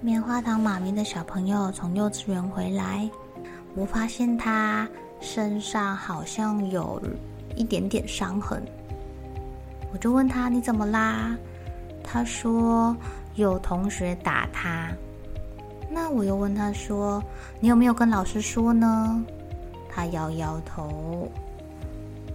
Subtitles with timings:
[0.00, 3.10] 棉花糖妈咪的小朋友从幼稚园回来，
[3.74, 4.88] 我发现他
[5.20, 7.02] 身上好像有
[7.56, 8.62] 一点点伤痕，
[9.92, 11.36] 我就问他，你怎么啦？
[12.04, 12.96] 他说
[13.34, 14.88] 有同学打他。
[15.90, 17.20] 那我又问他说，
[17.58, 19.20] 你有没有跟老师说呢？
[19.88, 21.28] 他摇摇头。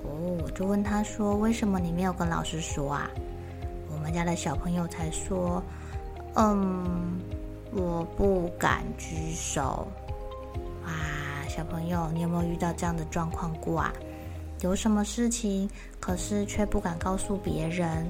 [0.03, 3.09] 哦，我就问他说：“为什么你没有跟老师说啊？”
[3.89, 5.63] 我们家的小朋友才说
[6.35, 7.21] ：“嗯，
[7.75, 9.87] 我不敢举手。”
[10.85, 10.91] 哇，
[11.47, 13.93] 小朋友，你有没有遇到这样的状况过啊？
[14.61, 18.07] 有什么事情，可是却不敢告诉别人？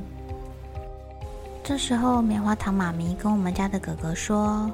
[1.63, 4.69] 这时候，棉花糖妈咪跟我们家的哥哥说：“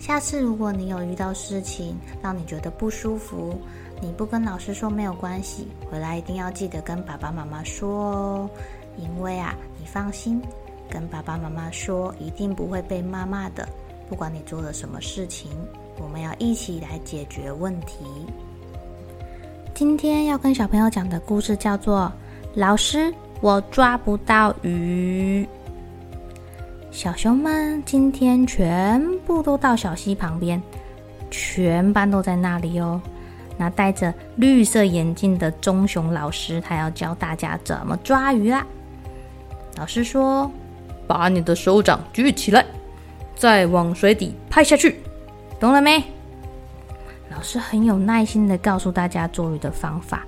[0.00, 3.60] 下次如果你有遇到事情，让你觉得不舒服。”
[4.00, 8.50] 你不跟老师说没有关系，回来一定要记得跟爸爸妈妈说哦。
[8.96, 10.40] 因为啊，你放心，
[10.88, 13.68] 跟爸爸妈妈说，一定不会被骂骂的。
[14.08, 15.50] 不管你做了什么事情，
[16.00, 18.04] 我们要一起来解决问题。
[19.74, 22.10] 今天要跟小朋友讲的故事叫做
[22.54, 25.44] 《老师，我抓不到鱼》。
[26.90, 30.60] 小熊们今天全部都到小溪旁边，
[31.30, 33.00] 全班都在那里哦。
[33.58, 38.66] 那戴着绿色眼镜的棕熊老师，他要教大家怎么抓鱼啦。
[39.76, 40.50] 老师说
[41.06, 42.64] ：“把你的手掌举起来，
[43.38, 45.00] 再往水底拍下去，
[45.58, 46.04] 懂了没？”
[47.30, 50.26] 老师很有耐心的告诉大家捉鱼的方法，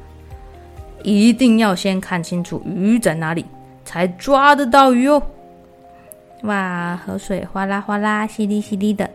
[1.03, 3.45] 一定要先看清楚鱼在哪里，
[3.85, 5.21] 才抓得到鱼哦。
[6.43, 9.11] 哇，河水哗啦哗啦，淅沥淅沥的。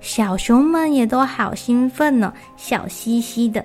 [0.00, 3.64] 小熊们也都好兴奋呢，笑嘻嘻的。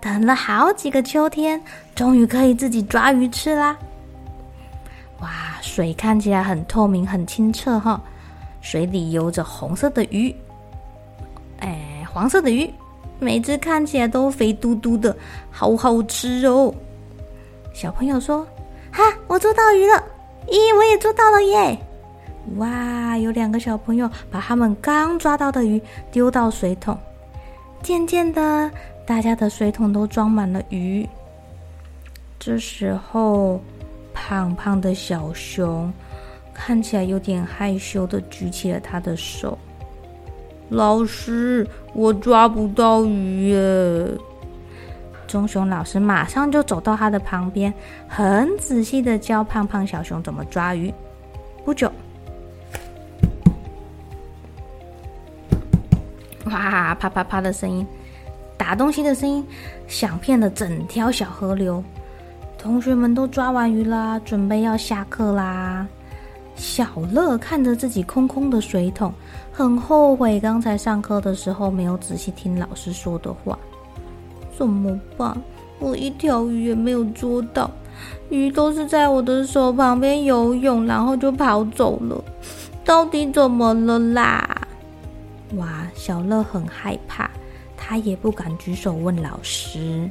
[0.00, 1.60] 等了好几个秋天，
[1.94, 3.76] 终于可以自己抓鱼吃啦！
[5.20, 5.30] 哇，
[5.62, 8.00] 水看起来很透明、很清澈哈，
[8.68, 10.34] 水里游着红色的鱼，
[11.60, 12.68] 哎，黄色的鱼，
[13.20, 15.16] 每只看起来都肥嘟嘟的，
[15.52, 16.74] 好好吃哦。
[17.72, 18.44] 小朋友说
[18.90, 20.02] ：“哈，我捉到鱼了！
[20.48, 21.78] 咦，我也捉到了耶！”
[22.58, 23.16] 哇！
[23.16, 26.98] 有两个小朋友把他们刚抓到的鱼丢到水桶，
[27.84, 28.68] 渐渐的，
[29.06, 31.08] 大家的水桶都装满了鱼。
[32.36, 33.60] 这时候，
[34.12, 35.92] 胖胖的小熊
[36.58, 39.56] 看起来有点害羞的举起了他的手
[40.70, 44.08] ：“老师，我抓不到鱼耶！”
[45.28, 47.72] 棕熊老师马上就走到他的旁边，
[48.08, 50.92] 很仔细的教胖胖小熊怎么抓鱼。
[51.64, 51.92] 不久，
[56.46, 56.94] 哇！
[56.94, 57.86] 啪啪啪的声音，
[58.56, 59.46] 打东西的声音，
[59.86, 61.84] 响遍了整条小河流。
[62.56, 65.86] 同学们都抓完鱼啦，准备要下课啦。
[66.56, 69.12] 小乐看着自己空空的水桶，
[69.52, 73.58] 很后悔刚才上课的时候没有仔细听老师说的话。
[74.56, 75.36] 怎么办？
[75.78, 77.70] 我一条鱼也没有捉到，
[78.30, 82.24] 鱼都是在我的手旁边游泳，然后就跑走了。
[82.82, 84.62] 到底怎么了啦？
[85.56, 87.30] 哇，小乐很害怕，
[87.76, 90.08] 他也不敢举手问老师。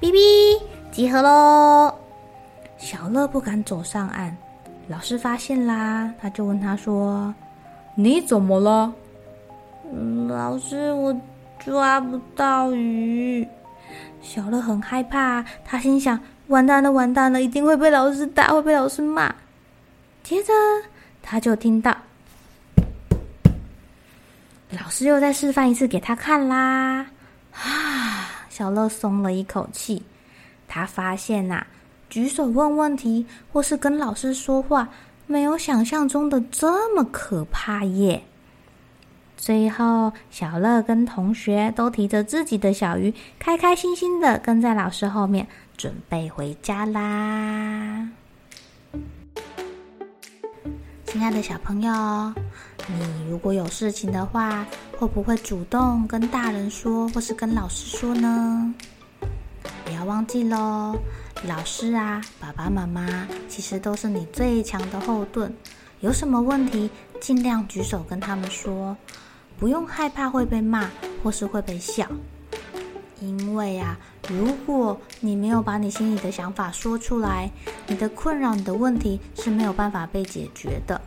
[0.00, 0.62] 哔哔，
[0.92, 1.92] 集合喽！
[2.78, 4.36] 小乐不敢走上岸，
[4.90, 7.32] 老师发现啦，他就问他说
[7.94, 8.92] ：“你怎么了？”，
[10.28, 11.16] 老师，我
[11.64, 13.46] 抓不到鱼。
[14.20, 19.32] 小乐很害怕，他心想：完蛋了，完蛋了，一定会被老师打，会被老师骂。
[20.24, 20.52] 接着，
[21.22, 21.96] 他就听到。
[24.70, 27.06] 老师又再示范一次给他看啦！
[27.52, 30.02] 啊，小乐松了一口气。
[30.66, 31.64] 他发现呐、
[32.10, 34.88] 举手问问题或是跟老师说话，
[35.26, 38.20] 没有想象中的这么可怕耶。
[39.36, 45.46] 最后，小乐跟同学都提着自己的小鱼，开开心心的跟在老师后面，
[45.78, 48.06] 准备回家啦。
[51.06, 51.90] 亲爱的小朋友，
[52.86, 54.66] 你如果有事情的话，
[54.98, 58.74] 会不会主动跟大人说，或是跟老师说呢？
[59.84, 60.96] 不要忘记喽，
[61.48, 65.52] 老师啊，爸爸妈妈其实都是你最强的后盾。
[66.00, 68.96] 有什么问题，尽量举手跟他们说。
[69.58, 70.90] 不用害怕会被骂，
[71.22, 72.06] 或是会被笑，
[73.20, 73.98] 因为啊，
[74.28, 77.50] 如果你没有把你心里的想法说出来，
[77.86, 80.98] 你的困扰、你的问题是没有办法被解决的。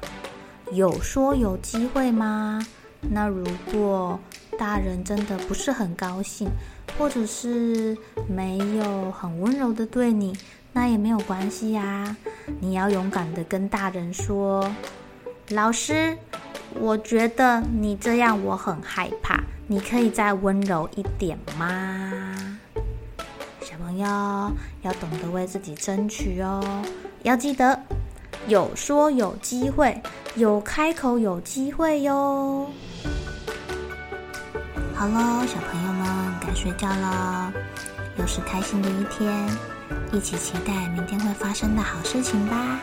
[0.72, 2.64] 有说有机会吗？
[3.02, 4.20] 那如果
[4.58, 6.48] 大人真的不是很高兴，
[6.98, 7.98] 或者是
[8.28, 10.38] 没有很温柔的对你，
[10.72, 12.16] 那也没有关系呀。
[12.60, 14.70] 你要勇敢的跟大人说，
[15.50, 16.18] 老师。
[16.80, 22.58] 我觉得你这样我很害怕，你可以再温柔一点吗？
[23.62, 24.08] 小朋友
[24.82, 26.84] 要懂得为自己争取哦，
[27.22, 27.80] 要记得
[28.48, 30.02] 有说有机会，
[30.34, 32.68] 有开口有机会哟。
[34.96, 35.93] 好喽，小朋友
[36.56, 37.52] 睡觉喽，
[38.18, 39.50] 又是开心的一天，
[40.12, 42.80] 一起期待明天会发生的好事情吧。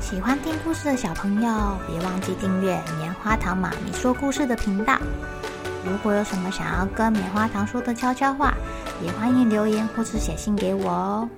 [0.00, 4.98] 喜欢听故事的小朋友，别忘记订阅棉花糖妈咪说故事的频道。
[5.84, 8.52] 如果有什么想要跟棉花糖说的悄悄话，
[9.02, 11.28] 也欢迎留言或是写信给我哦。